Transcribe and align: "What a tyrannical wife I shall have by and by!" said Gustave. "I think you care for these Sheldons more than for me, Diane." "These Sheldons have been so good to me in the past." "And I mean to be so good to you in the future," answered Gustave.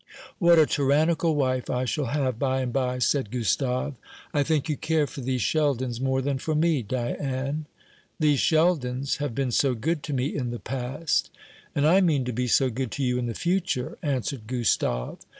"What 0.39 0.57
a 0.57 0.65
tyrannical 0.65 1.35
wife 1.35 1.69
I 1.69 1.85
shall 1.85 2.05
have 2.05 2.39
by 2.39 2.61
and 2.61 2.73
by!" 2.73 2.97
said 2.97 3.29
Gustave. 3.29 3.93
"I 4.33 4.41
think 4.41 4.67
you 4.67 4.75
care 4.75 5.05
for 5.05 5.21
these 5.21 5.43
Sheldons 5.43 6.01
more 6.01 6.23
than 6.23 6.39
for 6.39 6.55
me, 6.55 6.81
Diane." 6.81 7.67
"These 8.19 8.39
Sheldons 8.39 9.17
have 9.17 9.35
been 9.35 9.51
so 9.51 9.75
good 9.75 10.01
to 10.01 10.13
me 10.13 10.33
in 10.35 10.49
the 10.49 10.57
past." 10.57 11.29
"And 11.75 11.85
I 11.85 12.01
mean 12.01 12.25
to 12.25 12.33
be 12.33 12.47
so 12.47 12.71
good 12.71 12.89
to 12.93 13.03
you 13.03 13.19
in 13.19 13.27
the 13.27 13.35
future," 13.35 13.99
answered 14.01 14.47
Gustave. 14.47 15.19